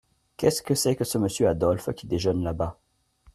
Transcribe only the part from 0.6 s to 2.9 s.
que c’est que ce Monsieur Adolphe qui déjeune là-bas?